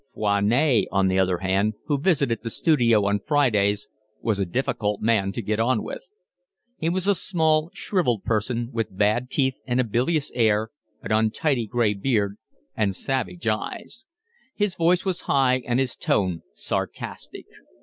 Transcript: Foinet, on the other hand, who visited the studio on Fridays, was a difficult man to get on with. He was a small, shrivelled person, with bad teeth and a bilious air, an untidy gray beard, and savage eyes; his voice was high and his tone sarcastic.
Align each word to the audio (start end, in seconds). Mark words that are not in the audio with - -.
Foinet, 0.15 0.87
on 0.91 1.09
the 1.09 1.19
other 1.19 1.37
hand, 1.37 1.75
who 1.85 1.99
visited 1.99 2.39
the 2.41 2.49
studio 2.49 3.05
on 3.05 3.19
Fridays, 3.19 3.87
was 4.19 4.39
a 4.39 4.47
difficult 4.47 4.99
man 4.99 5.31
to 5.31 5.43
get 5.43 5.59
on 5.59 5.83
with. 5.83 6.09
He 6.79 6.89
was 6.89 7.05
a 7.05 7.13
small, 7.13 7.69
shrivelled 7.75 8.23
person, 8.23 8.71
with 8.73 8.97
bad 8.97 9.29
teeth 9.29 9.57
and 9.67 9.79
a 9.79 9.83
bilious 9.83 10.31
air, 10.33 10.71
an 11.03 11.11
untidy 11.11 11.67
gray 11.67 11.93
beard, 11.93 12.37
and 12.75 12.95
savage 12.95 13.45
eyes; 13.45 14.07
his 14.55 14.73
voice 14.73 15.05
was 15.05 15.21
high 15.29 15.59
and 15.67 15.79
his 15.79 15.95
tone 15.95 16.41
sarcastic. 16.55 17.45